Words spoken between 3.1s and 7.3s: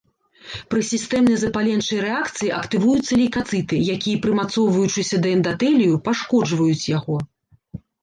лейкацыты, якія прымацоўваючыся да эндатэлію пашкоджваюць яго.